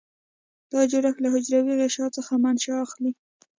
دا 0.71 0.81
جوړښت 0.91 1.19
له 1.21 1.29
حجروي 1.33 1.73
غشا 1.81 2.05
څخه 2.17 2.33
منشأ 2.43 2.73
اخلي. 2.85 3.11